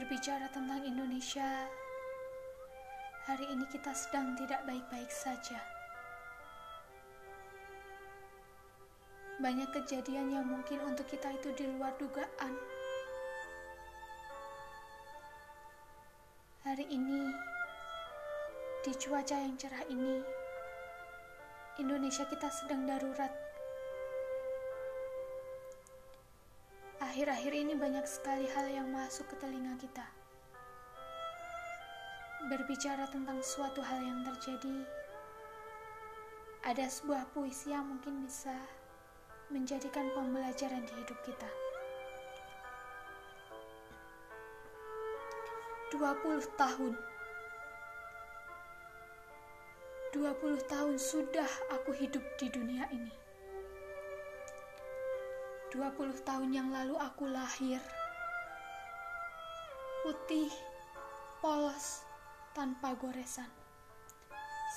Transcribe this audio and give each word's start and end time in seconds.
Berbicara 0.00 0.48
tentang 0.48 0.80
Indonesia, 0.80 1.68
hari 3.28 3.44
ini 3.52 3.68
kita 3.68 3.92
sedang 3.92 4.32
tidak 4.32 4.64
baik-baik 4.64 5.12
saja. 5.12 5.60
Banyak 9.44 9.68
kejadian 9.76 10.32
yang 10.32 10.48
mungkin 10.48 10.80
untuk 10.88 11.04
kita 11.04 11.36
itu 11.36 11.52
di 11.52 11.68
luar 11.68 11.92
dugaan. 12.00 12.56
Hari 16.64 16.88
ini, 16.88 17.20
di 18.80 18.96
cuaca 18.96 19.36
yang 19.36 19.52
cerah 19.60 19.84
ini, 19.92 20.24
Indonesia 21.76 22.24
kita 22.24 22.48
sedang 22.48 22.88
darurat. 22.88 23.49
Akhir-akhir 27.10 27.50
ini 27.58 27.74
banyak 27.74 28.06
sekali 28.06 28.46
hal 28.54 28.70
yang 28.70 28.86
masuk 28.94 29.26
ke 29.26 29.34
telinga 29.42 29.74
kita. 29.82 30.06
Berbicara 32.46 33.10
tentang 33.10 33.42
suatu 33.42 33.82
hal 33.82 33.98
yang 33.98 34.22
terjadi, 34.22 34.86
ada 36.62 36.86
sebuah 36.86 37.26
puisi 37.34 37.74
yang 37.74 37.90
mungkin 37.90 38.22
bisa 38.22 38.54
menjadikan 39.50 40.06
pembelajaran 40.14 40.86
di 40.86 40.94
hidup 41.02 41.18
kita. 41.26 41.50
20 45.90 46.46
tahun 46.54 46.94
20 50.14 50.70
tahun 50.70 50.94
sudah 50.94 51.50
aku 51.74 51.90
hidup 51.90 52.22
di 52.38 52.46
dunia 52.54 52.86
ini. 52.94 53.29
20 55.70 56.26
tahun 56.26 56.50
yang 56.50 56.74
lalu 56.74 56.98
aku 56.98 57.30
lahir. 57.30 57.78
Putih, 60.02 60.50
polos, 61.38 62.02
tanpa 62.50 62.98
goresan. 62.98 63.46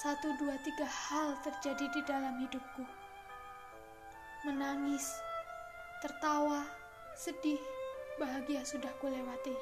Satu, 0.05 0.37
dua, 0.37 0.53
tiga 0.61 0.85
hal 0.85 1.33
terjadi 1.41 1.89
di 1.89 2.01
dalam 2.05 2.37
hidupku. 2.45 2.85
Menangis, 4.45 5.17
tertawa, 6.05 6.61
sedih, 7.17 7.57
bahagia 8.21 8.61
sudah 8.61 8.93
kulewati. 9.01 9.57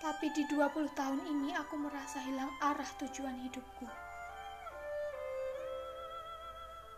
Tapi 0.00 0.32
di 0.32 0.48
20 0.48 0.88
tahun 0.96 1.20
ini 1.20 1.52
aku 1.52 1.76
merasa 1.76 2.16
hilang 2.24 2.48
arah 2.64 2.88
tujuan 2.96 3.44
hidupku. 3.44 3.84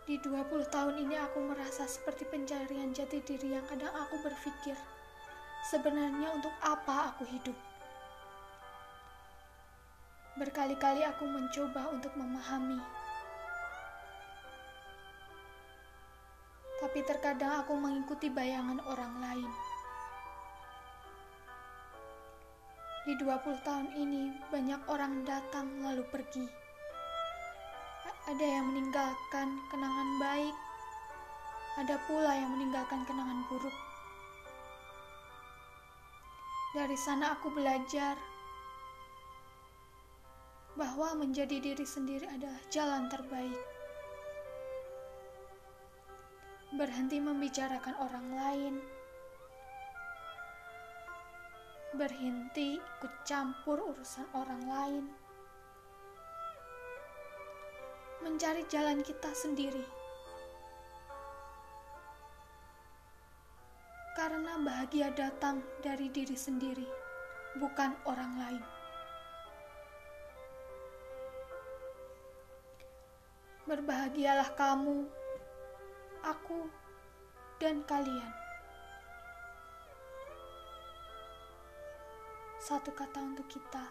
Di 0.07 0.15
20 0.23 0.71
tahun 0.71 1.03
ini 1.03 1.19
aku 1.19 1.43
merasa 1.43 1.83
seperti 1.83 2.23
pencarian 2.31 2.95
jati 2.95 3.19
diri 3.27 3.59
yang 3.59 3.67
kadang 3.67 3.91
aku 3.91 4.15
berpikir, 4.23 4.79
sebenarnya 5.67 6.31
untuk 6.31 6.55
apa 6.63 7.11
aku 7.11 7.27
hidup? 7.27 7.57
Berkali-kali 10.39 11.03
aku 11.03 11.27
mencoba 11.27 11.91
untuk 11.91 12.15
memahami. 12.15 12.79
Tapi 16.79 16.99
terkadang 17.03 17.67
aku 17.67 17.75
mengikuti 17.75 18.31
bayangan 18.31 18.79
orang 18.87 19.11
lain. 19.19 19.51
Di 23.03 23.11
20 23.11 23.27
tahun 23.59 23.91
ini 23.91 24.39
banyak 24.55 24.87
orang 24.87 25.27
datang 25.27 25.67
lalu 25.83 26.07
pergi 26.07 26.47
ada 28.27 28.43
yang 28.43 28.67
meninggalkan 28.75 29.55
kenangan 29.71 29.96
ada 31.77 32.01
pula 32.09 32.33
yang 32.33 32.57
meninggalkan 32.57 33.05
kenangan 33.05 33.45
buruk. 33.45 33.77
Dari 36.73 36.97
sana 36.97 37.37
aku 37.37 37.53
belajar 37.53 38.17
bahwa 40.73 41.13
menjadi 41.21 41.61
diri 41.61 41.85
sendiri 41.85 42.25
adalah 42.25 42.61
jalan 42.73 43.05
terbaik. 43.09 43.61
Berhenti 46.73 47.17
membicarakan 47.21 47.95
orang 48.01 48.27
lain, 48.33 48.73
berhenti 51.93 52.77
ikut 52.77 53.13
campur 53.25 53.81
urusan 53.93 54.25
orang 54.33 54.61
lain 54.65 55.05
mencari 58.21 58.65
jalan 58.67 59.01
kita 59.01 59.31
sendiri. 59.31 59.96
Karena 64.27 64.59
bahagia 64.59 65.07
datang 65.15 65.63
dari 65.79 66.11
diri 66.11 66.35
sendiri, 66.35 66.83
bukan 67.63 67.95
orang 68.03 68.35
lain. 68.35 68.63
Berbahagialah 73.63 74.51
kamu, 74.59 75.07
aku, 76.27 76.67
dan 77.55 77.87
kalian. 77.87 78.35
Satu 82.59 82.91
kata 82.91 83.23
untuk 83.23 83.47
kita. 83.47 83.87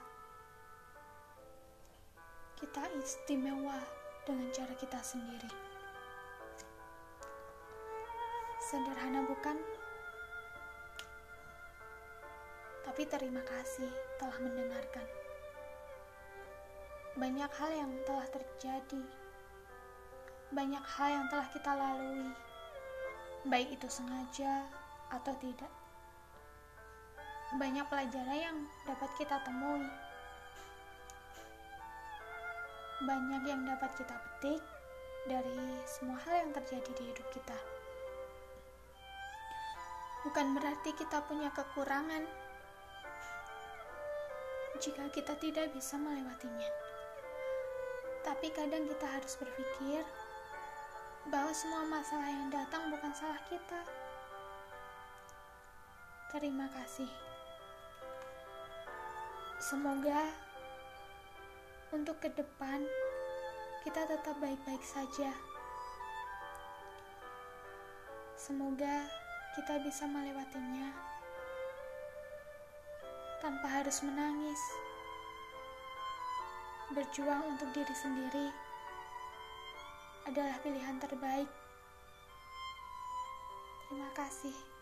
Kita 2.60 2.84
istimewa 3.00 3.80
dengan 4.28 4.52
cara 4.52 4.76
kita 4.76 5.00
sendiri. 5.00 5.48
Sederhana 8.60 9.24
bukan? 9.24 9.85
Tapi 12.86 13.02
terima 13.10 13.42
kasih 13.42 13.90
telah 14.16 14.38
mendengarkan. 14.38 15.04
Banyak 17.18 17.50
hal 17.50 17.70
yang 17.74 17.92
telah 18.06 18.26
terjadi. 18.30 19.02
Banyak 20.54 20.84
hal 20.86 21.08
yang 21.10 21.26
telah 21.26 21.48
kita 21.50 21.72
lalui. 21.74 22.30
Baik 23.50 23.74
itu 23.74 23.88
sengaja 23.90 24.64
atau 25.10 25.34
tidak. 25.42 25.72
Banyak 27.58 27.84
pelajaran 27.90 28.38
yang 28.38 28.58
dapat 28.86 29.10
kita 29.18 29.42
temui 29.42 29.86
banyak 33.04 33.44
yang 33.44 33.60
dapat 33.68 33.92
kita 33.92 34.16
petik 34.16 34.62
dari 35.28 35.68
semua 35.84 36.16
hal 36.24 36.48
yang 36.48 36.52
terjadi 36.56 36.90
di 36.96 37.04
hidup 37.12 37.28
kita. 37.28 37.58
Bukan 40.24 40.56
berarti 40.56 40.96
kita 40.96 41.20
punya 41.28 41.52
kekurangan 41.52 42.24
jika 44.76 45.08
kita 45.08 45.32
tidak 45.40 45.72
bisa 45.72 45.96
melewatinya. 45.96 46.70
Tapi 48.20 48.52
kadang 48.52 48.84
kita 48.84 49.06
harus 49.08 49.34
berpikir 49.40 50.04
bahwa 51.32 51.50
semua 51.50 51.82
masalah 51.88 52.28
yang 52.28 52.52
datang 52.52 52.92
bukan 52.92 53.12
salah 53.16 53.40
kita. 53.48 53.80
Terima 56.30 56.68
kasih. 56.74 57.08
Semoga 59.56 60.30
untuk 61.90 62.20
ke 62.20 62.28
depan 62.34 62.84
kita 63.86 64.04
tetap 64.04 64.36
baik-baik 64.42 64.82
saja. 64.84 65.32
Semoga 68.36 69.08
kita 69.56 69.80
bisa 69.80 70.04
melewatinya 70.04 71.15
tanpa 73.46 73.78
harus 73.78 74.02
menangis. 74.02 74.58
Berjuang 76.90 77.46
untuk 77.54 77.70
diri 77.70 77.94
sendiri 77.94 78.50
adalah 80.26 80.58
pilihan 80.66 80.98
terbaik. 80.98 81.46
Terima 83.86 84.10
kasih. 84.18 84.75